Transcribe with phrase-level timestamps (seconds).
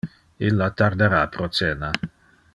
[0.47, 1.93] Illa tardara pro cena.